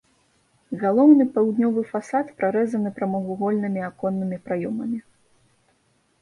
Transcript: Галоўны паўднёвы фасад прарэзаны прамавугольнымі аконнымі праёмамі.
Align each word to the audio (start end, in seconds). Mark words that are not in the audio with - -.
Галоўны 0.83 1.27
паўднёвы 1.35 1.83
фасад 1.91 2.31
прарэзаны 2.39 2.89
прамавугольнымі 2.97 3.85
аконнымі 3.89 4.37
праёмамі. 4.49 4.99